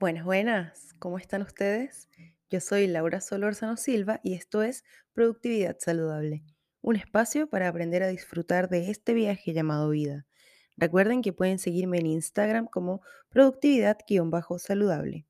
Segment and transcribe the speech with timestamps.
[0.00, 2.08] Buenas, buenas, ¿cómo están ustedes?
[2.48, 4.82] Yo soy Laura Solórzano Silva y esto es
[5.12, 6.42] Productividad Saludable,
[6.80, 10.26] un espacio para aprender a disfrutar de este viaje llamado vida.
[10.78, 15.26] Recuerden que pueden seguirme en Instagram como productividad-saludable.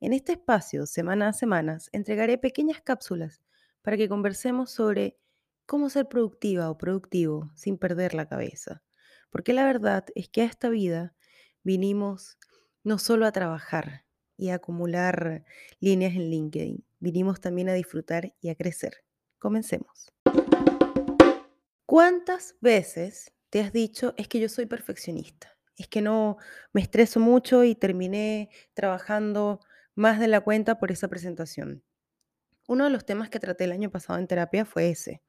[0.00, 3.40] En este espacio, semana a semana, entregaré pequeñas cápsulas
[3.82, 5.16] para que conversemos sobre
[5.64, 8.82] cómo ser productiva o productivo sin perder la cabeza.
[9.30, 11.14] Porque la verdad es que a esta vida
[11.62, 12.36] vinimos
[12.82, 14.07] no solo a trabajar
[14.38, 15.44] y acumular
[15.80, 19.04] líneas en LinkedIn, vinimos también a disfrutar y a crecer.
[19.38, 20.10] Comencemos.
[21.84, 25.56] ¿Cuántas veces te has dicho es que yo soy perfeccionista?
[25.76, 26.38] Es que no
[26.72, 29.60] me estreso mucho y terminé trabajando
[29.94, 31.82] más de la cuenta por esa presentación.
[32.68, 35.22] Uno de los temas que traté el año pasado en terapia fue ese.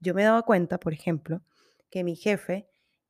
[0.00, 1.42] Yo me daba cuenta, por ejemplo,
[1.90, 2.66] que mi jefe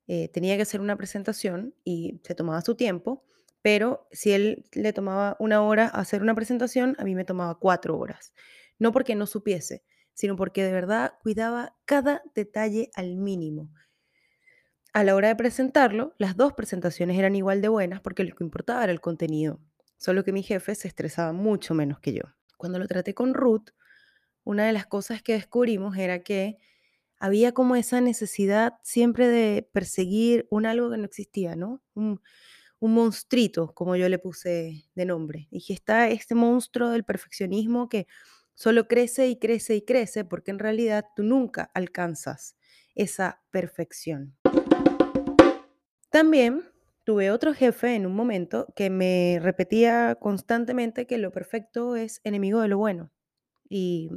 [0.09, 3.25] eh, tenía que hacer una presentación y se tomaba su tiempo,
[3.63, 7.97] pero si él le tomaba una hora hacer una presentación, a mí me tomaba cuatro
[7.97, 8.35] horas.
[8.79, 13.73] No porque no supiese, sino porque de verdad cuidaba cada detalle al mínimo.
[14.93, 18.45] A la hora de presentarlo, las dos presentaciones eran igual de buenas porque lo que
[18.45, 19.61] importaba era el contenido,
[19.97, 22.23] solo que mi jefe se estresaba mucho menos que yo.
[22.59, 23.71] Cuando lo traté con Ruth,
[24.45, 26.59] una de las cosas que descubrimos era que
[27.19, 31.81] había como esa necesidad siempre de perseguir un algo que no existía, ¿no?
[32.83, 35.47] Un monstruito, como yo le puse de nombre.
[35.53, 38.09] Dije, está este monstruo del perfeccionismo que
[38.55, 42.57] solo crece y crece y crece porque en realidad tú nunca alcanzas
[42.97, 44.37] esa perfección.
[46.11, 46.65] También
[47.05, 52.61] tuve otro jefe en un momento que me repetía constantemente que lo perfecto es enemigo
[52.63, 53.13] de lo bueno.
[53.69, 54.11] Y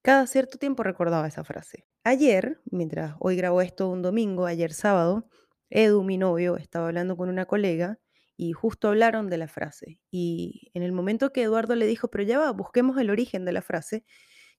[0.00, 1.86] cada cierto tiempo recordaba esa frase.
[2.04, 5.28] Ayer, mientras hoy grabo esto un domingo, ayer sábado,
[5.70, 7.98] Edu, mi novio, estaba hablando con una colega
[8.36, 9.98] y justo hablaron de la frase.
[10.10, 13.52] Y en el momento que Eduardo le dijo, pero ya va, busquemos el origen de
[13.52, 14.04] la frase,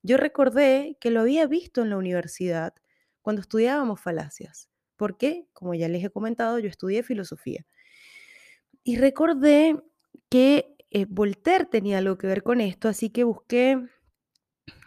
[0.02, 2.74] yo recordé que lo había visto en la universidad
[3.22, 4.70] cuando estudiábamos falacias.
[4.96, 5.48] ¿Por qué?
[5.54, 7.66] Como ya les he comentado, yo estudié filosofía.
[8.84, 9.82] Y recordé
[10.30, 13.78] que eh, Voltaire tenía algo que ver con esto, así que busqué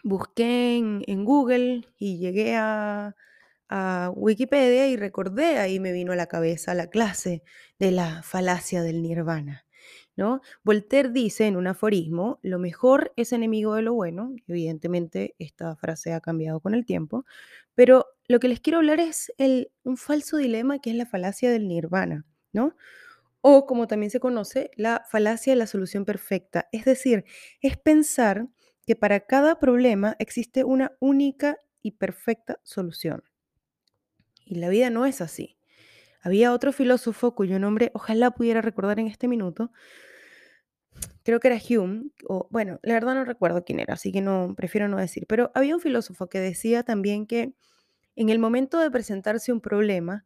[0.03, 3.15] busqué en, Google y llegué a,
[3.69, 7.43] a Wikipedia y recordé, ahí me vino a la cabeza la clase
[7.79, 9.65] de la falacia del nirvana.
[10.15, 10.41] ¿no?
[10.63, 16.13] Voltaire dice en un aforismo, lo mejor es enemigo de lo bueno, evidentemente esta frase
[16.13, 17.25] ha cambiado con el tiempo,
[17.75, 21.49] pero lo que les quiero hablar es el, un falso dilema que es la falacia
[21.51, 22.75] del nirvana, ¿no?
[23.41, 27.25] O como también se conoce, la falacia de la solución perfecta, es decir,
[27.61, 28.47] es pensar
[28.85, 33.23] que para cada problema existe una única y perfecta solución.
[34.45, 35.57] Y la vida no es así.
[36.21, 39.71] Había otro filósofo cuyo nombre ojalá pudiera recordar en este minuto.
[41.23, 44.53] Creo que era Hume, o bueno, la verdad no recuerdo quién era, así que no
[44.55, 47.53] prefiero no decir, pero había un filósofo que decía también que
[48.15, 50.25] en el momento de presentarse un problema,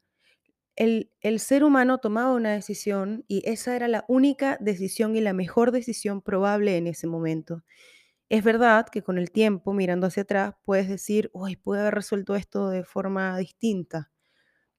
[0.76, 5.34] el, el ser humano tomaba una decisión y esa era la única decisión y la
[5.34, 7.64] mejor decisión probable en ese momento.
[8.32, 12.36] Es verdad que con el tiempo, mirando hacia atrás, puedes decir, uy, pude haber resuelto
[12.36, 14.12] esto de forma distinta.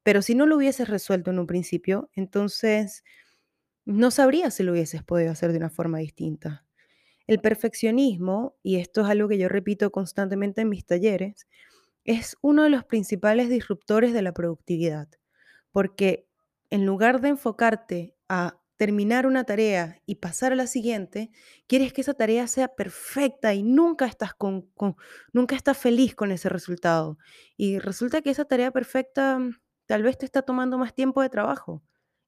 [0.04, 3.04] Pero si no lo hubieses resuelto en un principio, entonces
[3.86, 6.66] no sabrías si lo hubieses podido hacer de una forma distinta.
[7.26, 11.48] El perfeccionismo, y esto es algo que yo repito constantemente en mis talleres,
[12.04, 15.08] es uno de los principales disruptores de la productividad,
[15.72, 16.28] porque
[16.70, 21.30] en lugar de enfocarte a terminar una tarea y pasar a la siguiente,
[21.66, 24.70] quieres que esa tarea sea perfecta y nunca estás, con,
[25.32, 27.18] nunca estás feliz con ese resultado.
[27.56, 31.28] Y resulta que esa tarea perfecta mm, tal vez te está tomando más tiempo de
[31.28, 31.82] trabajo.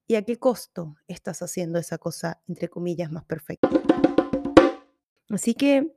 [0.07, 3.69] ¿Y a qué costo estás haciendo esa cosa, entre comillas, más perfecta?
[5.29, 5.95] Así que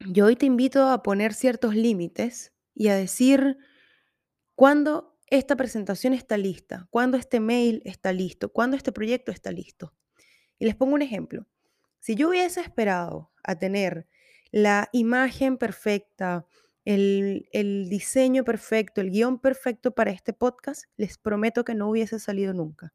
[0.00, 3.58] yo hoy te invito a poner ciertos límites y a decir
[4.56, 9.94] cuándo esta presentación está lista, cuando este mail está listo, cuando este proyecto está listo.
[10.58, 11.46] Y les pongo un ejemplo.
[12.00, 14.06] Si yo hubiese esperado a tener
[14.50, 16.46] la imagen perfecta,
[16.84, 22.18] el, el, diseño perfecto, el guion perfecto para este podcast, les prometo que no hubiese
[22.18, 22.92] salido nunca.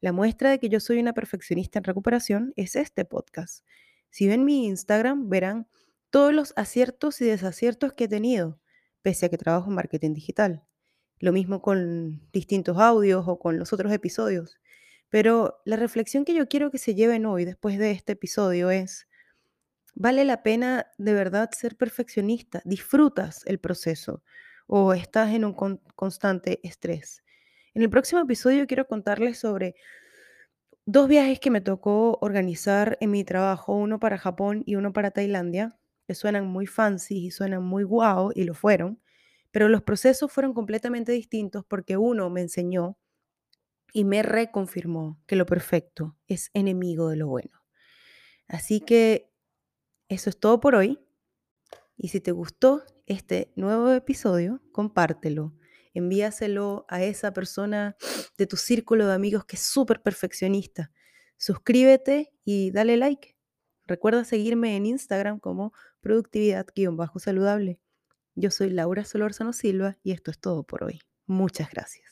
[0.00, 3.64] La muestra de que yo soy una perfeccionista en recuperación es este podcast.
[4.10, 5.68] Si ven mi Instagram, verán
[6.10, 8.60] todos los aciertos y desaciertos que he tenido,
[9.02, 10.64] pese a que trabajo en marketing digital.
[11.20, 14.58] Lo mismo con distintos audios o con los otros episodios.
[15.08, 19.06] Pero la reflexión que yo quiero que se lleven hoy después de este episodio es,
[19.94, 22.62] ¿vale la pena de verdad ser perfeccionista?
[22.64, 24.24] ¿Disfrutas el proceso
[24.66, 25.54] o estás en un
[25.94, 27.22] constante estrés?
[27.74, 29.76] En el próximo episodio quiero contarles sobre
[30.92, 35.12] Dos viajes que me tocó organizar en mi trabajo, uno para Japón y uno para
[35.12, 35.78] Tailandia,
[36.08, 39.00] que suenan muy fancy y suenan muy guau, y lo fueron,
[39.50, 42.96] pero los procesos fueron completamente distintos porque uno me enseñó
[43.92, 47.60] y me reconfirmó que lo perfecto es enemigo de lo bueno.
[48.46, 49.32] Así que
[50.08, 50.98] eso es todo por hoy.
[51.96, 55.54] Y si te gustó este nuevo episodio, compártelo.
[55.92, 57.96] Envíaselo a esa persona
[58.38, 60.92] de tu círculo de amigos que es súper perfeccionista.
[61.36, 63.36] Suscríbete y dale like.
[63.86, 67.80] Recuerda seguirme en Instagram como productividad-saludable.
[68.34, 71.00] Yo soy Laura Solórzano Silva y esto es todo por hoy.
[71.26, 72.09] Muchas gracias.